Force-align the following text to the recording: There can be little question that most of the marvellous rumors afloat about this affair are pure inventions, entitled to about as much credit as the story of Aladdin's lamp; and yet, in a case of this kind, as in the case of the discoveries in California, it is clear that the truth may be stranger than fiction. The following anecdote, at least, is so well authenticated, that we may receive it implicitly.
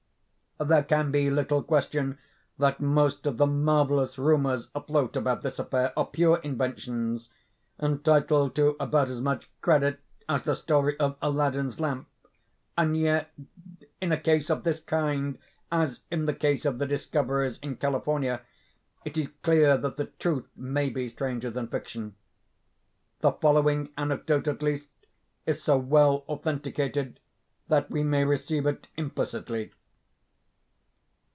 There 0.63 0.83
can 0.83 1.09
be 1.09 1.31
little 1.31 1.63
question 1.63 2.19
that 2.59 2.79
most 2.79 3.25
of 3.25 3.37
the 3.37 3.47
marvellous 3.47 4.19
rumors 4.19 4.67
afloat 4.75 5.15
about 5.15 5.41
this 5.41 5.57
affair 5.57 5.91
are 5.97 6.05
pure 6.05 6.37
inventions, 6.43 7.31
entitled 7.81 8.53
to 8.57 8.75
about 8.79 9.09
as 9.09 9.21
much 9.21 9.49
credit 9.61 9.99
as 10.29 10.43
the 10.43 10.53
story 10.55 10.99
of 10.99 11.17
Aladdin's 11.19 11.79
lamp; 11.79 12.07
and 12.77 12.95
yet, 12.95 13.33
in 13.99 14.11
a 14.11 14.19
case 14.19 14.51
of 14.51 14.61
this 14.63 14.79
kind, 14.79 15.39
as 15.71 16.01
in 16.11 16.27
the 16.27 16.35
case 16.35 16.63
of 16.63 16.77
the 16.77 16.85
discoveries 16.85 17.57
in 17.63 17.75
California, 17.77 18.43
it 19.03 19.17
is 19.17 19.29
clear 19.41 19.79
that 19.79 19.97
the 19.97 20.05
truth 20.19 20.47
may 20.55 20.89
be 20.89 21.09
stranger 21.09 21.49
than 21.49 21.69
fiction. 21.69 22.13
The 23.21 23.31
following 23.31 23.89
anecdote, 23.97 24.47
at 24.47 24.61
least, 24.61 24.87
is 25.47 25.63
so 25.63 25.79
well 25.79 26.23
authenticated, 26.29 27.19
that 27.67 27.89
we 27.89 28.03
may 28.03 28.25
receive 28.25 28.67
it 28.67 28.89
implicitly. 28.95 29.71